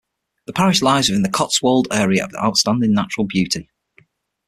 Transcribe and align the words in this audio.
The 0.47 0.53
parish 0.53 0.81
lies 0.81 1.09
within 1.09 1.21
the 1.21 1.29
Cotswolds 1.29 1.87
Area 1.91 2.25
of 2.25 2.33
Outstanding 2.33 2.91
Natural 2.93 3.27
Beauty. 3.27 3.69